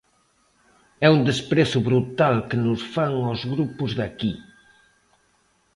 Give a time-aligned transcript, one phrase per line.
[1.05, 4.33] É un desprezo brutal que nos fan aos grupos de aquí.